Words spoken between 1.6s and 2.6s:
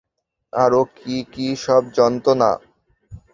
সব যন্ত্রণা।